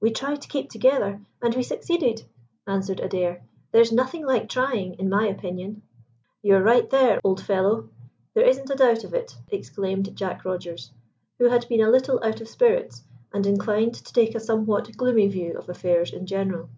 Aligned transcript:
"We 0.00 0.12
tried 0.12 0.42
to 0.42 0.48
keep 0.48 0.70
together, 0.70 1.22
and 1.42 1.52
we 1.52 1.64
succeeded," 1.64 2.22
answered 2.68 3.00
Adair. 3.00 3.42
"There's 3.72 3.90
nothing 3.90 4.24
like 4.24 4.48
trying, 4.48 4.94
in 4.94 5.08
my 5.08 5.26
opinion." 5.26 5.82
"You 6.40 6.54
are 6.54 6.62
right 6.62 6.88
there, 6.88 7.18
old 7.24 7.42
fellow; 7.42 7.88
there 8.32 8.46
isn't 8.46 8.70
a 8.70 8.76
doubt 8.76 9.02
of 9.02 9.12
it," 9.12 9.34
exclaimed 9.50 10.14
Jack 10.14 10.44
Rogers, 10.44 10.92
who 11.40 11.46
had 11.48 11.66
been 11.68 11.80
a 11.80 11.90
little 11.90 12.22
out 12.22 12.40
of 12.40 12.46
spirits, 12.46 13.02
and 13.34 13.44
inclined 13.44 13.94
to 13.94 14.12
take 14.12 14.36
a 14.36 14.38
somewhat 14.38 14.96
gloomy 14.96 15.26
view 15.26 15.58
of 15.58 15.68
affairs 15.68 16.12
in 16.12 16.26
general. 16.26 16.68